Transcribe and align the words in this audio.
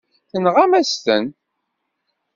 Tenɣam-asen-ten. 0.31 1.25